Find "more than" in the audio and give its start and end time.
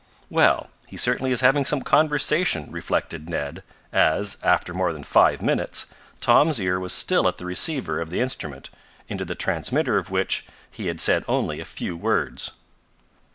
4.73-5.03